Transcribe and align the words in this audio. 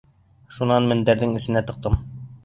Шунан 0.55 0.87
мендәрҙең 0.91 1.35
эсенә 1.41 1.63
тыҡтым. 1.69 1.99